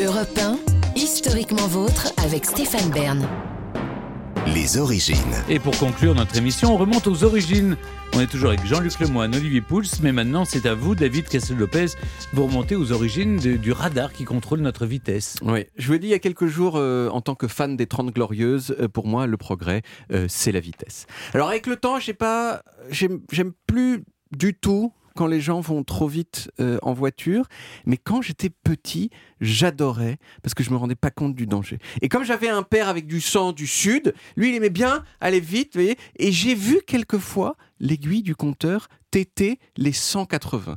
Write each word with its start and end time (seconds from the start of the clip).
Europe 0.00 0.38
1, 0.38 0.58
historiquement 0.96 1.66
vôtre 1.66 2.12
avec 2.24 2.44
Stéphane 2.46 2.90
Bern. 2.90 3.26
Les 4.54 4.76
origines. 4.78 5.16
Et 5.48 5.58
pour 5.58 5.76
conclure 5.78 6.14
notre 6.14 6.36
émission, 6.36 6.74
on 6.74 6.76
remonte 6.76 7.06
aux 7.06 7.24
origines. 7.24 7.76
On 8.14 8.20
est 8.20 8.26
toujours 8.26 8.48
avec 8.50 8.64
Jean-Luc 8.66 8.98
Lemoyne, 9.00 9.34
Olivier 9.34 9.60
Pouls, 9.60 9.82
mais 10.02 10.12
maintenant 10.12 10.44
c'est 10.44 10.66
à 10.66 10.74
vous, 10.74 10.94
David 10.94 11.28
Castel-Lopez, 11.28 11.86
vous 12.32 12.46
remontez 12.46 12.76
aux 12.76 12.92
origines 12.92 13.36
de- 13.38 13.56
du 13.56 13.72
radar 13.72 14.12
qui 14.12 14.24
contrôle 14.24 14.60
notre 14.60 14.86
vitesse. 14.86 15.36
Oui, 15.42 15.64
je 15.76 15.86
vous 15.86 15.92
l'ai 15.94 15.98
dit 15.98 16.06
il 16.08 16.10
y 16.10 16.14
a 16.14 16.18
quelques 16.18 16.46
jours, 16.46 16.74
euh, 16.76 17.08
en 17.10 17.20
tant 17.20 17.34
que 17.34 17.46
fan 17.48 17.76
des 17.76 17.86
30 17.86 18.12
Glorieuses, 18.14 18.74
euh, 18.80 18.88
pour 18.88 19.06
moi, 19.06 19.26
le 19.26 19.36
progrès, 19.36 19.82
euh, 20.12 20.26
c'est 20.28 20.52
la 20.52 20.60
vitesse. 20.60 21.06
Alors, 21.34 21.48
avec 21.48 21.66
le 21.66 21.76
temps, 21.76 21.98
j'ai 21.98 22.14
pas, 22.14 22.62
j'aime 22.90 23.20
j'aime 23.30 23.52
plus 23.66 24.04
du 24.36 24.54
tout 24.54 24.92
quand 25.14 25.26
les 25.26 25.40
gens 25.40 25.60
vont 25.60 25.84
trop 25.84 26.08
vite 26.08 26.50
euh, 26.60 26.78
en 26.82 26.92
voiture, 26.92 27.46
mais 27.86 27.96
quand 27.96 28.22
j'étais 28.22 28.50
petit, 28.50 29.10
j'adorais 29.40 30.18
parce 30.42 30.54
que 30.54 30.62
je 30.62 30.70
me 30.70 30.76
rendais 30.76 30.94
pas 30.94 31.10
compte 31.10 31.34
du 31.34 31.46
danger. 31.46 31.78
Et 32.00 32.08
comme 32.08 32.24
j'avais 32.24 32.48
un 32.48 32.62
père 32.62 32.88
avec 32.88 33.06
du 33.06 33.20
sang 33.20 33.52
du 33.52 33.66
sud, 33.66 34.14
lui, 34.36 34.50
il 34.50 34.54
aimait 34.54 34.70
bien 34.70 35.04
aller 35.20 35.40
vite, 35.40 35.74
vous 35.74 35.80
voyez, 35.80 35.96
et 36.16 36.32
j'ai 36.32 36.54
vu 36.54 36.80
quelquefois 36.86 37.56
l'aiguille 37.80 38.22
du 38.22 38.34
compteur 38.34 38.88
téter 39.10 39.58
les 39.76 39.92
180. 39.92 40.76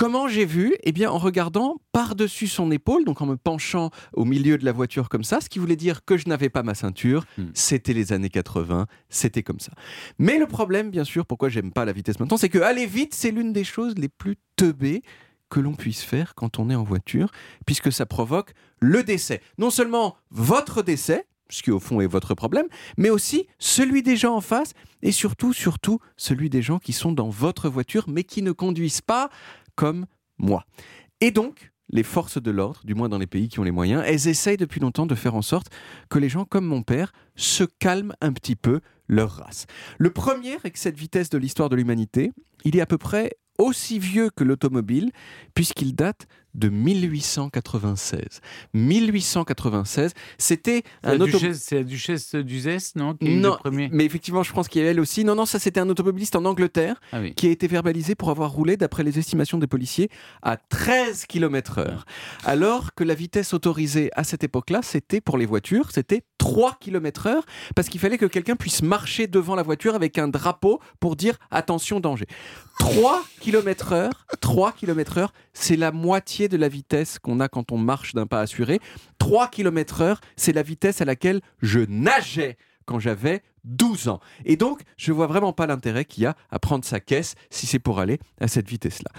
Comment 0.00 0.28
j'ai 0.28 0.46
vu? 0.46 0.74
Eh 0.82 0.92
bien, 0.92 1.10
en 1.10 1.18
regardant 1.18 1.76
par-dessus 1.92 2.46
son 2.46 2.70
épaule, 2.70 3.04
donc 3.04 3.20
en 3.20 3.26
me 3.26 3.36
penchant 3.36 3.90
au 4.14 4.24
milieu 4.24 4.56
de 4.56 4.64
la 4.64 4.72
voiture 4.72 5.10
comme 5.10 5.24
ça, 5.24 5.42
ce 5.42 5.50
qui 5.50 5.58
voulait 5.58 5.76
dire 5.76 6.06
que 6.06 6.16
je 6.16 6.26
n'avais 6.26 6.48
pas 6.48 6.62
ma 6.62 6.74
ceinture. 6.74 7.26
Hmm. 7.36 7.48
C'était 7.52 7.92
les 7.92 8.14
années 8.14 8.30
80, 8.30 8.86
c'était 9.10 9.42
comme 9.42 9.60
ça. 9.60 9.72
Mais 10.18 10.38
le 10.38 10.46
problème, 10.46 10.90
bien 10.90 11.04
sûr, 11.04 11.26
pourquoi 11.26 11.50
j'aime 11.50 11.70
pas 11.70 11.84
la 11.84 11.92
vitesse 11.92 12.18
maintenant, 12.18 12.38
c'est 12.38 12.48
que 12.48 12.60
aller 12.60 12.86
vite, 12.86 13.12
c'est 13.12 13.30
l'une 13.30 13.52
des 13.52 13.62
choses 13.62 13.94
les 13.98 14.08
plus 14.08 14.38
teubées 14.56 15.02
que 15.50 15.60
l'on 15.60 15.74
puisse 15.74 16.02
faire 16.02 16.34
quand 16.34 16.58
on 16.58 16.70
est 16.70 16.74
en 16.74 16.82
voiture, 16.82 17.30
puisque 17.66 17.92
ça 17.92 18.06
provoque 18.06 18.54
le 18.80 19.04
décès. 19.04 19.42
Non 19.58 19.68
seulement 19.68 20.16
votre 20.30 20.80
décès, 20.80 21.26
ce 21.50 21.62
qui 21.62 21.70
au 21.70 21.80
fond 21.80 22.00
est 22.00 22.06
votre 22.06 22.34
problème, 22.34 22.66
mais 22.96 23.10
aussi 23.10 23.46
celui 23.58 24.02
des 24.02 24.16
gens 24.16 24.34
en 24.34 24.40
face, 24.40 24.72
et 25.02 25.12
surtout, 25.12 25.52
surtout, 25.52 25.98
celui 26.16 26.50
des 26.50 26.62
gens 26.62 26.78
qui 26.78 26.92
sont 26.92 27.12
dans 27.12 27.28
votre 27.28 27.68
voiture, 27.68 28.04
mais 28.08 28.24
qui 28.24 28.42
ne 28.42 28.52
conduisent 28.52 29.00
pas 29.00 29.30
comme 29.80 30.04
moi. 30.36 30.66
Et 31.22 31.30
donc, 31.30 31.72
les 31.88 32.02
forces 32.02 32.36
de 32.36 32.50
l'ordre, 32.50 32.82
du 32.84 32.94
moins 32.94 33.08
dans 33.08 33.16
les 33.16 33.26
pays 33.26 33.48
qui 33.48 33.60
ont 33.60 33.62
les 33.62 33.70
moyens, 33.70 34.04
elles 34.06 34.28
essayent 34.28 34.58
depuis 34.58 34.78
longtemps 34.78 35.06
de 35.06 35.14
faire 35.14 35.34
en 35.34 35.40
sorte 35.40 35.68
que 36.10 36.18
les 36.18 36.28
gens 36.28 36.44
comme 36.44 36.66
mon 36.66 36.82
père 36.82 37.14
se 37.34 37.64
calment 37.64 38.12
un 38.20 38.34
petit 38.34 38.56
peu 38.56 38.80
leur 39.08 39.30
race. 39.30 39.64
Le 39.96 40.10
premier 40.10 40.52
avec 40.52 40.76
cette 40.76 40.98
vitesse 40.98 41.30
de 41.30 41.38
l'histoire 41.38 41.70
de 41.70 41.76
l'humanité, 41.76 42.30
il 42.64 42.76
est 42.76 42.82
à 42.82 42.86
peu 42.86 42.98
près 42.98 43.38
aussi 43.60 43.98
vieux 43.98 44.30
que 44.34 44.42
l'automobile, 44.44 45.10
puisqu'il 45.54 45.94
date 45.94 46.26
de 46.54 46.68
1896. 46.68 48.40
1896, 48.74 50.12
c'était 50.38 50.82
un 51.04 51.14
auto- 51.20 51.26
duchesse- 51.38 51.62
C'est 51.62 51.76
la 51.76 51.84
duchesse 51.84 52.34
d'Uzès, 52.34 52.92
non 52.96 53.14
qui 53.14 53.26
est 53.28 53.36
Non, 53.36 53.56
mais 53.64 54.04
effectivement, 54.04 54.42
je 54.42 54.52
pense 54.52 54.66
qu'il 54.68 54.82
y 54.82 54.84
a 54.86 54.90
elle 54.90 54.98
aussi. 55.00 55.24
Non, 55.24 55.34
non, 55.34 55.46
ça 55.46 55.58
c'était 55.58 55.80
un 55.80 55.88
automobiliste 55.88 56.34
en 56.36 56.44
Angleterre 56.44 57.00
Ah 57.12 57.20
oui. 57.20 57.34
qui 57.34 57.46
a 57.46 57.50
été 57.50 57.66
verbalisé 57.68 58.14
pour 58.16 58.30
avoir 58.30 58.50
roulé, 58.50 58.76
d'après 58.76 59.04
les 59.04 59.18
estimations 59.18 59.58
des 59.58 59.66
policiers, 59.68 60.10
à 60.42 60.56
13 60.56 61.26
km/h. 61.26 62.04
Alors 62.44 62.94
que 62.94 63.04
la 63.04 63.14
vitesse 63.14 63.54
autorisée 63.54 64.10
à 64.14 64.24
cette 64.24 64.42
époque-là, 64.42 64.80
c'était 64.82 65.20
pour 65.20 65.38
les 65.38 65.46
voitures, 65.46 65.90
c'était 65.92 66.22
3 66.50 66.78
km/h, 66.80 67.42
parce 67.76 67.88
qu'il 67.88 68.00
fallait 68.00 68.18
que 68.18 68.26
quelqu'un 68.26 68.56
puisse 68.56 68.82
marcher 68.82 69.28
devant 69.28 69.54
la 69.54 69.62
voiture 69.62 69.94
avec 69.94 70.18
un 70.18 70.26
drapeau 70.26 70.80
pour 70.98 71.14
dire 71.14 71.36
attention, 71.52 72.00
danger. 72.00 72.26
3 72.80 73.22
km/h, 73.40 74.10
3 74.40 74.72
km/h, 74.72 75.28
c'est 75.52 75.76
la 75.76 75.92
moitié 75.92 76.48
de 76.48 76.56
la 76.56 76.68
vitesse 76.68 77.20
qu'on 77.20 77.38
a 77.38 77.48
quand 77.48 77.70
on 77.70 77.78
marche 77.78 78.14
d'un 78.14 78.26
pas 78.26 78.40
assuré. 78.40 78.80
3 79.18 79.46
km/h, 79.46 80.16
c'est 80.34 80.52
la 80.52 80.62
vitesse 80.62 81.00
à 81.00 81.04
laquelle 81.04 81.40
je 81.62 81.80
nageais 81.88 82.56
quand 82.84 82.98
j'avais 82.98 83.42
12 83.64 84.08
ans. 84.08 84.20
Et 84.44 84.56
donc, 84.56 84.82
je 84.96 85.12
vois 85.12 85.26
vraiment 85.26 85.52
pas 85.52 85.66
l'intérêt 85.66 86.04
qu'il 86.04 86.24
y 86.24 86.26
a 86.26 86.36
à 86.50 86.58
prendre 86.58 86.84
sa 86.84 87.00
caisse 87.00 87.34
si 87.50 87.66
c'est 87.66 87.78
pour 87.78 88.00
aller 88.00 88.18
à 88.40 88.48
cette 88.48 88.68
vitesse-là. 88.68 89.10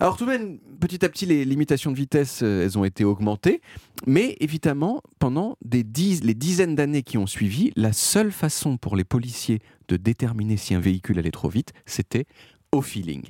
Alors 0.00 0.16
tout 0.16 0.26
de 0.26 0.30
même, 0.30 0.58
petit 0.78 1.04
à 1.04 1.08
petit, 1.08 1.26
les 1.26 1.44
limitations 1.44 1.90
de 1.90 1.96
vitesse, 1.96 2.40
euh, 2.44 2.62
elles 2.64 2.78
ont 2.78 2.84
été 2.84 3.04
augmentées, 3.04 3.60
mais 4.06 4.36
évidemment, 4.38 5.02
pendant 5.18 5.58
les 5.72 5.82
dizaines 5.82 6.76
d'années 6.76 7.02
qui 7.02 7.18
ont 7.18 7.26
suivi, 7.26 7.72
la 7.74 7.92
seule 7.92 8.30
façon 8.30 8.76
pour 8.76 8.94
les 8.94 9.02
policiers 9.02 9.58
de 9.88 9.96
déterminer 9.96 10.56
si 10.56 10.74
un 10.74 10.80
véhicule 10.80 11.18
allait 11.18 11.32
trop 11.32 11.48
vite, 11.48 11.72
c'était 11.84 12.26
au 12.70 12.80
feeling. 12.80 13.24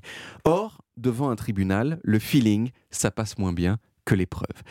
Or, 0.44 0.82
devant 0.98 1.30
un 1.30 1.36
tribunal, 1.36 2.00
le 2.02 2.18
feeling, 2.18 2.70
ça 2.90 3.10
passe 3.10 3.38
moins 3.38 3.54
bien 3.54 3.78
que 4.04 4.14
l'épreuve. 4.14 4.62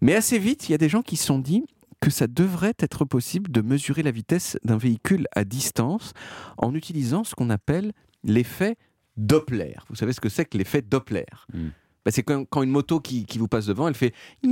Mais 0.00 0.14
assez 0.14 0.38
vite, 0.38 0.68
il 0.68 0.72
y 0.72 0.74
a 0.74 0.78
des 0.78 0.88
gens 0.88 1.02
qui 1.02 1.16
se 1.16 1.26
sont 1.26 1.38
dit 1.38 1.64
que 2.00 2.10
ça 2.10 2.26
devrait 2.26 2.74
être 2.78 3.04
possible 3.04 3.50
de 3.50 3.60
mesurer 3.60 4.02
la 4.02 4.10
vitesse 4.10 4.58
d'un 4.64 4.76
véhicule 4.76 5.26
à 5.34 5.44
distance 5.44 6.12
en 6.58 6.74
utilisant 6.74 7.24
ce 7.24 7.34
qu'on 7.34 7.50
appelle 7.50 7.92
l'effet 8.24 8.76
Doppler. 9.16 9.74
Vous 9.88 9.96
savez 9.96 10.12
ce 10.12 10.20
que 10.20 10.28
c'est 10.28 10.44
que 10.44 10.58
l'effet 10.58 10.82
Doppler? 10.82 11.24
Hmm. 11.52 11.68
Bah, 12.04 12.10
C'est 12.10 12.22
quand, 12.22 12.44
quand 12.44 12.62
une 12.62 12.70
moto 12.70 13.00
qui, 13.00 13.24
qui 13.24 13.38
vous 13.38 13.48
passe 13.48 13.66
devant, 13.66 13.88
elle 13.88 13.94
fait... 13.94 14.12
Vous 14.42 14.50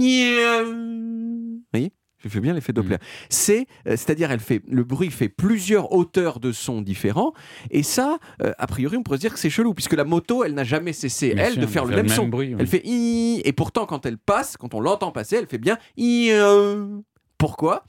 voyez? 1.72 1.92
Je 2.18 2.30
fais 2.30 2.40
bien 2.40 2.54
l'effet 2.54 2.72
Doppler. 2.72 2.96
C'est, 3.28 3.66
euh, 3.86 3.90
c'est-à-dire, 3.90 4.30
elle 4.30 4.40
fait 4.40 4.62
le 4.66 4.82
bruit 4.82 5.10
fait 5.10 5.28
plusieurs 5.28 5.92
hauteurs 5.92 6.40
de 6.40 6.52
son 6.52 6.80
différents, 6.80 7.34
et 7.70 7.82
ça, 7.82 8.18
euh, 8.42 8.52
a 8.56 8.66
priori, 8.66 8.96
on 8.96 9.02
pourrait 9.02 9.18
se 9.18 9.20
dire 9.20 9.34
que 9.34 9.38
c'est 9.38 9.50
chelou, 9.50 9.74
puisque 9.74 9.92
la 9.92 10.04
moto, 10.04 10.42
elle 10.42 10.54
n'a 10.54 10.64
jamais 10.64 10.94
cessé 10.94 11.34
Bien 11.34 11.44
elle 11.44 11.52
sûr, 11.52 11.60
de 11.62 11.66
faire 11.66 11.84
le 11.84 11.94
même 11.96 12.08
son. 12.08 12.26
bruit, 12.26 12.54
oui. 12.54 12.56
Elle 12.58 12.66
fait 12.66 12.80
i, 12.86 13.42
et 13.44 13.52
pourtant, 13.52 13.84
quand 13.84 14.06
elle 14.06 14.16
passe, 14.16 14.56
quand 14.56 14.72
on 14.72 14.80
l'entend 14.80 15.12
passer, 15.12 15.36
elle 15.36 15.46
fait 15.46 15.58
bien 15.58 15.76
i. 15.98 16.30
euh. 16.32 16.86
Pourquoi 17.44 17.84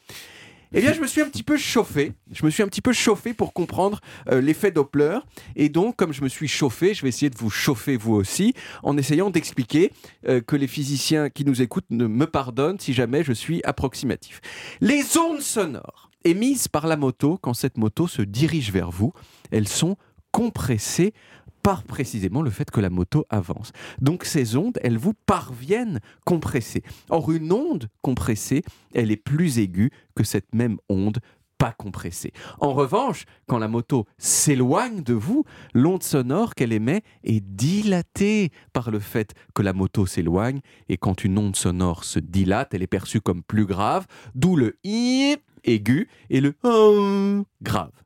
eh 0.74 0.82
bien, 0.82 0.92
je 0.92 1.00
me 1.00 1.08
suis 1.08 1.22
un 1.22 1.30
petit 1.30 1.44
peu 1.44 1.56
chauffé. 1.56 2.12
Je 2.34 2.46
me 2.46 2.52
suis 2.52 2.62
un 2.62 2.68
petit 2.68 2.82
peu 2.82 2.92
chauffé 2.92 3.34
pour 3.34 3.54
comprendre 3.54 4.02
euh, 4.30 4.42
l'effet 4.42 4.72
Doppler. 4.72 5.20
Et 5.56 5.70
donc, 5.70 5.96
comme 5.96 6.12
je 6.12 6.22
me 6.22 6.28
suis 6.28 6.50
chauffé, 6.50 6.94
je 6.94 7.04
vais 7.04 7.08
essayer 7.08 7.30
de 7.30 7.38
vous 7.38 7.50
chauffer 7.50 7.96
vous 7.96 8.14
aussi, 8.16 8.54
en 8.84 8.98
essayant 8.98 9.30
d'expliquer 9.30 9.94
euh, 10.28 10.42
que 10.42 10.58
les 10.58 10.68
physiciens 10.68 11.30
qui 11.30 11.46
nous 11.46 11.62
écoutent 11.62 11.90
ne 11.92 12.08
me 12.08 12.26
pardonnent 12.26 12.78
si 12.78 12.92
jamais 12.92 13.24
je 13.24 13.32
suis 13.32 13.62
approximatif. 13.64 14.42
Les 14.82 15.18
ondes 15.18 15.40
sonores 15.40 16.12
émises 16.26 16.68
par 16.68 16.86
la 16.86 16.98
moto 16.98 17.40
quand 17.42 17.54
cette 17.54 17.78
moto 17.78 18.08
se 18.10 18.24
dirige 18.24 18.74
vers 18.74 18.92
vous, 18.92 19.14
elles 19.52 19.70
sont 19.70 19.96
compressées 20.34 21.14
par 21.66 21.82
précisément 21.82 22.44
le 22.44 22.52
fait 22.52 22.70
que 22.70 22.80
la 22.80 22.92
moto 22.92 23.26
avance. 23.32 23.72
Donc 24.00 24.24
ces 24.24 24.56
ondes, 24.56 24.78
elles 24.84 25.00
vous 25.00 25.16
parviennent 25.26 26.00
compressées. 26.24 26.84
Or, 27.10 27.32
une 27.32 27.52
onde 27.52 27.90
compressée, 28.04 28.64
elle 28.94 29.10
est 29.10 29.18
plus 29.18 29.58
aiguë 29.58 29.90
que 30.14 30.24
cette 30.24 30.54
même 30.54 30.78
onde 30.90 31.18
pas 31.58 31.72
compressée. 31.72 32.34
En 32.60 32.74
revanche, 32.74 33.26
quand 33.48 33.58
la 33.58 33.68
moto 33.68 34.06
s'éloigne 34.20 35.02
de 35.02 35.16
vous, 35.16 35.44
l'onde 35.74 36.04
sonore 36.04 36.54
qu'elle 36.54 36.72
émet 36.72 37.02
est 37.24 37.44
dilatée 37.44 38.52
par 38.72 38.92
le 38.92 39.00
fait 39.00 39.34
que 39.56 39.64
la 39.64 39.74
moto 39.74 40.06
s'éloigne, 40.06 40.60
et 40.88 40.98
quand 40.98 41.24
une 41.24 41.40
onde 41.40 41.56
sonore 41.56 42.04
se 42.04 42.20
dilate, 42.20 42.76
elle 42.76 42.84
est 42.84 42.88
perçue 42.88 43.22
comme 43.22 43.42
plus 43.42 43.66
grave, 43.66 44.06
d'où 44.36 44.56
le 44.56 44.78
i 44.84 45.36
aigu 45.64 46.10
et 46.30 46.42
le 46.42 46.54
grave. 47.64 48.05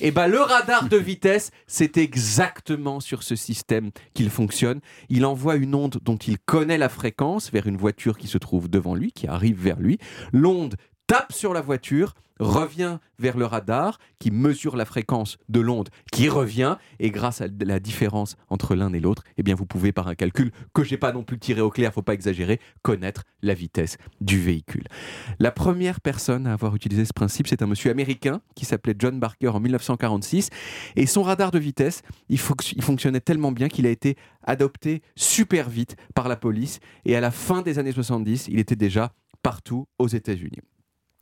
Et 0.00 0.10
ben 0.10 0.26
le 0.26 0.40
radar 0.40 0.88
de 0.88 0.96
vitesse, 0.96 1.50
c'est 1.66 1.96
exactement 1.96 3.00
sur 3.00 3.22
ce 3.22 3.36
système 3.36 3.90
qu'il 4.14 4.30
fonctionne. 4.30 4.80
Il 5.08 5.24
envoie 5.24 5.56
une 5.56 5.74
onde 5.74 5.98
dont 6.02 6.16
il 6.16 6.38
connaît 6.38 6.78
la 6.78 6.88
fréquence 6.88 7.50
vers 7.50 7.66
une 7.66 7.76
voiture 7.76 8.18
qui 8.18 8.26
se 8.26 8.38
trouve 8.38 8.68
devant 8.68 8.94
lui, 8.94 9.12
qui 9.12 9.26
arrive 9.26 9.60
vers 9.60 9.78
lui. 9.78 9.98
L'onde 10.32 10.76
tape 11.06 11.32
sur 11.32 11.52
la 11.52 11.60
voiture, 11.60 12.14
revient 12.40 12.98
vers 13.20 13.36
le 13.36 13.46
radar 13.46 13.98
qui 14.18 14.32
mesure 14.32 14.74
la 14.74 14.84
fréquence 14.84 15.38
de 15.48 15.60
l'onde 15.60 15.88
qui 16.10 16.28
revient 16.28 16.78
et 16.98 17.12
grâce 17.12 17.40
à 17.40 17.46
la 17.60 17.78
différence 17.78 18.36
entre 18.48 18.74
l'un 18.74 18.92
et 18.92 18.98
l'autre, 18.98 19.22
eh 19.36 19.44
bien 19.44 19.54
vous 19.54 19.66
pouvez 19.66 19.92
par 19.92 20.08
un 20.08 20.16
calcul 20.16 20.50
que 20.72 20.82
j'ai 20.82 20.96
pas 20.96 21.12
non 21.12 21.22
plus 21.22 21.38
tiré 21.38 21.60
au 21.60 21.70
clair, 21.70 21.92
faut 21.92 22.02
pas 22.02 22.14
exagérer, 22.14 22.58
connaître 22.82 23.22
la 23.42 23.54
vitesse 23.54 23.98
du 24.20 24.40
véhicule. 24.40 24.82
La 25.38 25.52
première 25.52 26.00
personne 26.00 26.48
à 26.48 26.52
avoir 26.54 26.74
utilisé 26.74 27.04
ce 27.04 27.12
principe, 27.12 27.46
c'est 27.46 27.62
un 27.62 27.66
monsieur 27.68 27.92
américain 27.92 28.40
qui 28.56 28.64
s'appelait 28.64 28.96
John 28.98 29.20
Barker 29.20 29.48
en 29.48 29.60
1946 29.60 30.50
et 30.96 31.06
son 31.06 31.22
radar 31.22 31.52
de 31.52 31.60
vitesse, 31.60 32.02
il, 32.28 32.38
fonc- 32.38 32.72
il 32.74 32.82
fonctionnait 32.82 33.20
tellement 33.20 33.52
bien 33.52 33.68
qu'il 33.68 33.86
a 33.86 33.90
été 33.90 34.16
adopté 34.42 35.02
super 35.14 35.70
vite 35.70 35.94
par 36.16 36.28
la 36.28 36.34
police 36.36 36.80
et 37.04 37.14
à 37.14 37.20
la 37.20 37.30
fin 37.30 37.62
des 37.62 37.78
années 37.78 37.92
70, 37.92 38.48
il 38.48 38.58
était 38.58 38.74
déjà 38.74 39.12
partout 39.42 39.86
aux 40.00 40.08
États-Unis. 40.08 40.58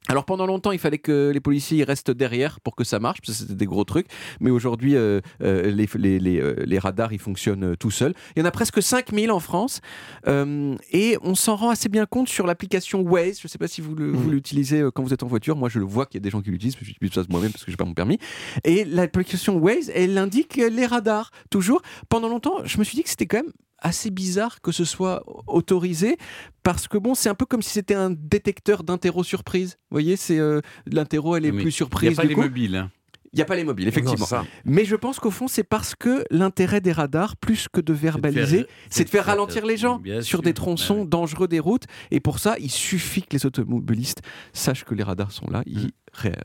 Alors 0.08 0.24
pendant 0.24 0.46
longtemps, 0.46 0.72
il 0.72 0.78
fallait 0.80 0.98
que 0.98 1.30
les 1.32 1.40
policiers 1.40 1.84
restent 1.84 2.10
derrière 2.10 2.60
pour 2.60 2.74
que 2.74 2.82
ça 2.84 2.98
marche, 2.98 3.20
parce 3.20 3.38
que 3.38 3.44
c'était 3.44 3.54
des 3.54 3.66
gros 3.66 3.84
trucs. 3.84 4.06
Mais 4.40 4.50
aujourd'hui, 4.50 4.96
euh, 4.96 5.20
euh, 5.42 5.70
les, 5.70 5.88
les- 5.94 6.18
les, 6.18 6.40
euh, 6.40 6.56
les 6.66 6.78
radars, 6.80 7.12
ils 7.12 7.20
fonctionnent 7.20 7.76
tout 7.76 7.90
seuls. 7.92 8.12
Il 8.34 8.40
y 8.40 8.42
en 8.42 8.44
a 8.44 8.50
presque 8.50 8.82
5000 8.82 9.30
en 9.30 9.38
France. 9.40 9.80
euh, 10.26 10.74
et 10.90 11.16
on 11.22 11.34
s'en 11.34 11.54
rend 11.56 11.70
assez 11.70 11.88
bien 11.88 12.04
compte 12.06 12.28
sur 12.28 12.46
l'application 12.46 13.00
Waze. 13.02 13.38
Je 13.40 13.46
ne 13.46 13.48
sais 13.48 13.58
pas 13.58 13.68
si 13.68 13.80
vous 13.80 13.94
vous 13.96 14.30
l'utilisez 14.30 14.84
quand 14.94 15.02
vous 15.04 15.14
êtes 15.14 15.22
en 15.22 15.28
voiture. 15.28 15.56
Moi, 15.56 15.68
je 15.68 15.78
le 15.78 15.84
vois 15.84 16.06
qu'il 16.06 16.16
y 16.16 16.22
a 16.22 16.24
des 16.24 16.30
gens 16.30 16.40
qui 16.42 16.50
l'utilisent, 16.50 16.74
parce 16.74 16.80
que 16.86 16.92
j'utilise 16.92 17.12
ça 17.14 17.22
moi-même 17.30 17.52
parce 17.52 17.64
que 17.64 17.70
je 17.70 17.74
n'ai 17.74 17.78
pas 17.78 17.84
mon 17.84 17.94
permis. 17.94 18.18
Et 18.64 18.84
l'application 18.84 19.56
Waze, 19.58 19.90
elle 19.94 20.18
indique 20.18 20.56
les 20.56 20.86
radars, 20.86 21.30
toujours. 21.48 21.80
Pendant 22.08 22.28
longtemps, 22.28 22.56
je 22.64 22.78
me 22.78 22.84
suis 22.84 22.96
dit 22.96 23.04
que 23.04 23.08
c'était 23.10 23.26
quand 23.26 23.38
même 23.38 23.52
assez 23.82 24.10
bizarre 24.10 24.60
que 24.62 24.72
ce 24.72 24.84
soit 24.84 25.22
autorisé 25.46 26.16
parce 26.62 26.88
que 26.88 26.96
bon, 26.98 27.14
c'est 27.14 27.28
un 27.28 27.34
peu 27.34 27.44
comme 27.46 27.62
si 27.62 27.70
c'était 27.70 27.94
un 27.94 28.10
détecteur 28.10 28.84
d'interro 28.84 29.22
surprise. 29.24 29.76
Vous 29.90 29.94
voyez, 29.96 30.16
c'est 30.16 30.38
euh, 30.38 30.60
l'interro, 30.86 31.36
elle 31.36 31.44
est 31.46 31.52
Mais 31.52 31.62
plus 31.62 31.70
Il 31.70 31.72
surprise. 31.72 32.10
n'y 32.10 32.14
a 32.14 32.22
pas 32.22 32.24
les 32.28 32.34
coup. 32.34 32.42
mobiles. 32.42 32.76
hein. 32.76 32.90
Il 33.34 33.38
n'y 33.38 33.42
a 33.42 33.46
pas 33.46 33.56
les 33.56 33.64
mobiles, 33.64 33.88
effectivement. 33.88 34.26
Non. 34.30 34.44
Mais 34.66 34.84
je 34.84 34.94
pense 34.94 35.18
qu'au 35.18 35.30
fond, 35.30 35.48
c'est 35.48 35.64
parce 35.64 35.94
que 35.94 36.22
l'intérêt 36.30 36.82
des 36.82 36.92
radars, 36.92 37.34
plus 37.38 37.66
que 37.66 37.80
de 37.80 37.94
verbaliser, 37.94 38.66
c'est 38.90 39.04
de 39.04 39.08
faire 39.08 39.24
ralentir 39.24 39.64
les 39.64 39.78
gens 39.78 40.02
sur 40.16 40.22
sûr. 40.22 40.42
des 40.42 40.52
tronçons 40.52 41.00
Ouais, 41.00 41.06
dangereux 41.06 41.48
des 41.48 41.58
routes. 41.58 41.84
Et 42.10 42.20
pour 42.20 42.38
ça, 42.38 42.56
il 42.60 42.70
suffit 42.70 43.22
que 43.22 43.34
les 43.34 43.46
automobilistes 43.46 44.20
sachent 44.52 44.84
que 44.84 44.94
les 44.94 45.02
radars 45.02 45.32
sont 45.32 45.46
là. 45.50 45.62
Ils, 45.64 45.78
ré- 45.78 45.90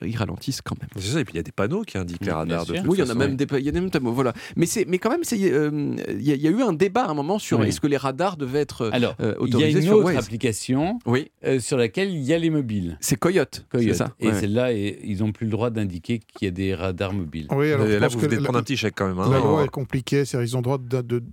ils 0.06 0.16
ralentissent 0.18 0.62
quand 0.62 0.76
même. 0.80 0.90
C'est 0.96 1.14
ça, 1.14 1.20
et 1.20 1.26
puis 1.26 1.34
il 1.34 1.38
y 1.38 1.40
a 1.40 1.44
des 1.44 1.52
panneaux 1.52 1.82
qui 1.84 1.98
indiquent 1.98 2.26
les 2.26 2.32
radars 2.32 2.66
de 2.66 2.74
Oui, 2.86 2.98
il 2.98 3.00
y 3.00 3.04
en 3.04 3.10
a 3.10 3.16
même 3.16 3.36
des, 3.36 3.46
il 3.60 3.66
y 3.66 3.70
a 3.70 4.00
voilà. 4.02 4.34
Mais 4.56 4.66
c'est, 4.66 4.86
mais 4.86 4.98
quand 4.98 5.10
même, 5.10 5.24
c'est, 5.24 5.38
euh, 5.52 5.96
il 6.10 6.22
y, 6.22 6.32
a- 6.32 6.36
il 6.36 6.42
y 6.42 6.48
a 6.48 6.52
eu 6.52 6.62
un 6.62 6.74
débat 6.74 7.04
à 7.06 7.10
un 7.10 7.14
moment 7.14 7.40
sur 7.40 7.60
Oui. 7.60 7.68
est-ce 7.68 7.80
que 7.82 7.88
les 7.88 7.98
radars 7.98 8.38
devaient 8.38 8.60
être 8.60 8.90
Alors, 8.94 9.16
euh, 9.20 9.34
il 9.42 9.50
y 9.50 9.54
a 9.54 9.58
autorisés 9.58 9.80
une 9.80 9.86
sur 9.86 9.98
autre 9.98 10.06
Waze. 10.08 10.18
application 10.18 11.00
Oui, 11.06 11.32
euh, 11.46 11.60
sur 11.60 11.78
laquelle 11.78 12.10
il 12.10 12.22
y 12.24 12.34
a 12.34 12.38
les 12.38 12.50
mobiles. 12.50 12.98
c'est 13.02 13.16
Coyote. 13.18 13.66
Coyote. 13.70 13.88
C'est 13.90 13.98
ça. 13.98 14.14
Et 14.20 14.28
ouais. 14.30 14.34
celle-là, 14.40 14.72
ils 14.74 15.20
n'ont 15.20 15.32
plus 15.32 15.46
le 15.46 15.52
droit 15.52 15.70
d'indiquer 15.70 16.20
qu'il 16.20 16.46
y 16.46 16.48
a 16.48 16.52
des 16.52 16.74
radars 16.76 17.14
mobiles. 17.14 17.48
Oui, 17.52 17.72
alors 17.72 17.86
là, 17.88 18.08
vous 18.08 18.20
venez 18.20 18.38
prendre 18.38 18.60
un 18.60 18.64
petit 18.64 18.78
chèque 18.78 18.94
quand 18.96 19.08
même. 19.08 19.20
hein. 19.20 19.30
La 19.32 19.40
loi 19.40 19.64
est 19.64 19.70
compliquée, 19.70 20.26
c'est-à-dire 20.26 20.50
ils 20.50 20.56
ont 20.56 20.60
le 20.60 20.64
droit 20.64 20.78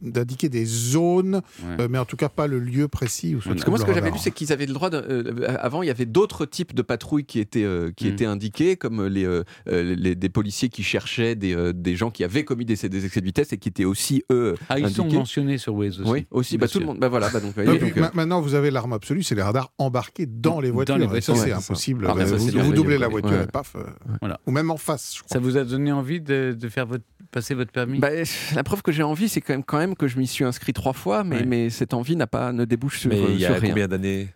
d'indiquer 0.03 0.49
des 0.49 0.65
zones, 0.65 1.37
Ouais. 1.63 1.77
euh, 1.85 1.89
mais 1.91 1.99
en 1.99 2.05
tout 2.05 2.17
cas 2.17 2.29
pas 2.29 2.47
le 2.47 2.59
lieu 2.59 2.89
précis 2.89 3.35
où 3.35 3.41
se 3.41 3.45
Parce 3.49 3.55
Parce 3.57 3.65
que 3.65 3.71
moi, 3.71 3.79
ce 3.79 3.85
que 3.85 3.93
j'avais 3.95 4.11
lu, 4.11 4.19
c'est 4.19 4.31
qu'ils 4.31 4.53
avaient 4.53 4.67
le 4.67 4.73
droit. 4.75 4.91
Euh, 4.93 5.47
avant, 5.61 5.83
il 5.83 5.87
y 5.87 5.91
avait 5.91 6.07
d'autres 6.07 6.47
types 6.47 6.75
de 6.75 6.83
patrouilles 6.83 7.25
qui 7.25 7.39
étaient 7.41 7.65
euh, 7.65 7.91
qui 7.97 8.07
Mm. 8.07 8.09
Indiquées, 8.25 8.77
comme 8.77 9.07
les, 9.07 9.25
euh, 9.25 9.43
euh, 9.69 9.95
les- 9.97 10.15
des 10.15 10.29
policiers 10.29 10.69
qui 10.69 10.83
cherchaient 10.83 11.35
des, 11.35 11.55
euh, 11.55 11.73
des 11.73 11.97
gens 11.97 12.11
qui 12.11 12.25
avaient 12.25 12.45
commis 12.45 12.65
des, 12.65 12.77
des 12.89 13.05
excès 13.07 13.21
de 13.21 13.25
vitesse 13.27 13.53
et 13.53 13.59
qui 13.59 13.69
étaient 13.69 13.85
aussi 13.85 14.23
eux 14.31 14.55
Ah, 14.69 14.79
ils 14.79 14.89
sont 14.91 15.07
mentionnés 15.09 15.59
sur 15.59 15.75
Waze 15.75 16.01
aussi. 16.01 16.11
Oui, 16.11 16.27
aussi. 16.31 16.59
Bah, 16.59 16.69
tout 16.69 16.81
le 16.81 16.87
monde. 16.87 16.99
Bah 16.99 17.09
voilà. 17.09 17.29
Bah, 17.31 17.41
donc, 17.41 17.57
euh, 17.59 18.09
maintenant, 18.15 18.41
vous 18.41 18.55
avez 18.55 18.71
l'arme 18.71 18.93
absolue, 18.93 19.23
c'est 19.23 19.35
les 19.35 19.43
radars 19.43 19.73
embarqués 19.79 20.27
dans 20.27 20.61
les 20.61 20.69
Dans 20.69 20.75
voitures. 20.75 20.99
les 20.99 21.07
ça, 21.07 21.21
c'est 21.21 21.33
ouais, 21.33 21.39
c'est 21.39 21.51
ça. 21.51 21.57
impossible. 21.59 22.07
Ah, 22.09 22.27
ça, 22.27 22.37
vous 22.37 22.73
doublez 22.73 22.99
la 22.99 23.09
voiture 23.09 23.31
Ouais. 23.31 23.45
et 23.45 23.47
paf. 23.47 23.77
euh, 23.77 23.83
Voilà. 24.21 24.41
Ou 24.47 24.51
même 24.51 24.71
en 24.71 24.77
face, 24.77 25.15
je 25.17 25.23
crois. 25.23 25.35
Ça 25.35 25.39
vous 25.41 25.57
a 25.57 25.65
donné 25.65 25.93
envie 25.93 26.21
de, 26.21 26.57
de 26.59 26.69
faire 26.69 26.87
votre, 26.87 27.05
passer 27.35 27.55
votre 27.55 27.73
permis 27.73 27.99
bah, 27.99 28.09
la 28.55 28.63
preuve 28.63 28.83
que 28.83 28.93
j'ai 28.93 29.03
envie, 29.03 29.29
c'est 29.29 29.41
quand 29.41 29.53
même, 29.53 29.65
quand 29.65 29.79
même 29.79 29.95
que 29.97 30.09
je 30.09 30.19
m'y 30.19 30.27
suis 30.27 30.45
inscrit 30.45 30.73
trois 30.73 30.93
fois, 30.95 31.25
mais, 31.25 31.37
Ouais. 31.39 31.45
mais 31.45 31.71
cette 31.71 31.93
envie 31.93 32.17
n'a 32.17 32.27
pas 32.27 32.53
ne 32.53 32.65
débouche 32.65 33.01
sur, 33.01 33.11
Mais 33.11 33.21
euh, 33.21 33.27
il 33.31 33.37
y 33.37 33.41
sur 33.45 33.51
a 33.53 33.59
rien. 33.59 33.71
combien 33.71 33.89
d'années? 33.89 34.29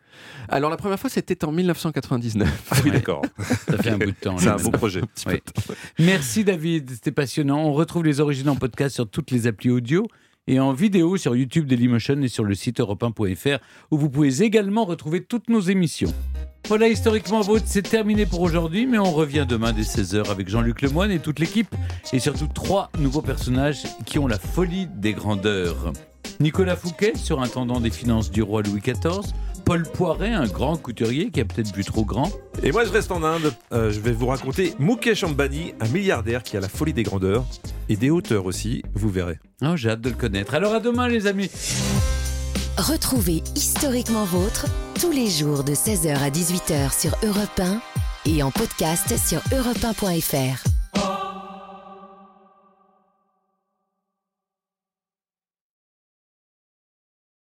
Alors 0.48 0.68
la 0.70 0.76
première 0.76 0.98
fois, 0.98 1.08
c'était 1.08 1.44
en 1.44 1.52
1999. 1.52 2.48
Ah 2.70 2.76
oui, 2.82 2.90
Ouais. 2.90 2.96
d'accord. 2.96 3.22
Ça 3.68 3.78
fait 3.78 3.90
un 3.90 3.98
bout 3.98 4.06
de 4.06 4.10
temps. 4.10 4.36
C'est 4.38 4.48
un 4.48 4.56
beau 4.56 4.70
projet. 4.70 5.00
Merci 5.98 6.44
David, 6.44 6.90
c'était 6.90 7.12
passionnant. 7.12 7.60
On 7.64 7.72
retrouve 7.72 8.04
les 8.04 8.20
origines 8.20 8.48
en 8.48 8.56
podcast 8.56 8.94
sur 8.96 9.08
toutes 9.08 9.30
les 9.30 9.46
applis 9.46 9.70
audio 9.70 10.06
et 10.48 10.58
en 10.58 10.72
vidéo 10.72 11.16
sur 11.16 11.36
YouTube 11.36 11.66
Dailymotion 11.66 12.22
et 12.22 12.28
sur 12.28 12.42
le 12.42 12.54
site 12.54 12.80
europe1.fr 12.80 13.58
où 13.90 13.98
vous 13.98 14.08
pouvez 14.08 14.42
également 14.42 14.84
retrouver 14.84 15.22
toutes 15.22 15.50
nos 15.50 15.60
émissions. 15.60 16.12
Voilà, 16.66 16.88
historiquement 16.88 17.40
vôtre, 17.42 17.64
c'est 17.66 17.82
terminé 17.82 18.26
pour 18.26 18.40
aujourd'hui, 18.40 18.86
mais 18.86 18.98
on 18.98 19.12
revient 19.12 19.46
demain 19.48 19.72
dès 19.72 19.82
16h 19.82 20.30
avec 20.30 20.48
Jean-Luc 20.48 20.82
Lemoyne 20.82 21.10
et 21.10 21.18
toute 21.18 21.38
l'équipe, 21.38 21.74
et 22.12 22.18
surtout 22.18 22.48
trois 22.52 22.90
nouveaux 22.98 23.22
personnages 23.22 23.84
qui 24.04 24.18
ont 24.18 24.26
la 24.26 24.38
folie 24.38 24.86
des 24.86 25.12
grandeurs. 25.12 25.92
Nicolas 26.40 26.76
Fouquet, 26.76 27.12
surintendant 27.16 27.80
des 27.80 27.90
finances 27.90 28.30
du 28.30 28.42
roi 28.42 28.62
Louis 28.62 28.80
XIV, 28.80 29.32
Paul 29.68 29.82
Poiret, 29.82 30.32
un 30.32 30.46
grand 30.46 30.78
couturier 30.78 31.30
qui 31.30 31.42
a 31.42 31.44
peut-être 31.44 31.76
vu 31.76 31.84
trop 31.84 32.02
grand, 32.02 32.32
Et 32.62 32.72
moi, 32.72 32.86
je 32.86 32.90
reste 32.90 33.12
en 33.12 33.22
Inde. 33.22 33.52
Euh, 33.70 33.90
je 33.90 34.00
vais 34.00 34.12
vous 34.12 34.28
raconter 34.28 34.72
Mukesh 34.78 35.24
Ambani, 35.24 35.74
un 35.80 35.88
milliardaire 35.88 36.42
qui 36.42 36.56
a 36.56 36.60
la 36.60 36.70
folie 36.70 36.94
des 36.94 37.02
grandeurs 37.02 37.44
et 37.90 37.96
des 37.96 38.08
hauteurs 38.08 38.46
aussi, 38.46 38.82
vous 38.94 39.10
verrez. 39.10 39.38
Oh, 39.60 39.76
j'ai 39.76 39.90
hâte 39.90 40.00
de 40.00 40.08
le 40.08 40.14
connaître. 40.14 40.54
Alors 40.54 40.72
à 40.72 40.80
demain 40.80 41.06
les 41.06 41.26
amis 41.26 41.50
Retrouvez 42.78 43.42
Historiquement 43.56 44.24
Vôtre 44.24 44.64
tous 44.98 45.10
les 45.10 45.28
jours 45.28 45.64
de 45.64 45.72
16h 45.72 46.16
à 46.16 46.30
18h 46.30 46.98
sur 46.98 47.14
Europe 47.22 47.60
1 47.60 47.82
et 48.24 48.42
en 48.42 48.50
podcast 48.50 49.18
sur 49.18 49.40
europe1.fr. 49.54 50.67